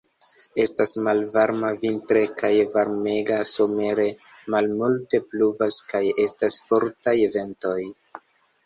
Estas 0.61 0.93
malvarma 1.07 1.69
vintre 1.83 2.23
kaj 2.43 2.51
varmega 2.77 3.37
somere; 3.51 4.09
malmulte 4.55 5.23
pluvas 5.29 5.79
kaj 5.95 6.05
estas 6.27 6.61
fortaj 6.71 7.17
ventoj. 7.39 7.81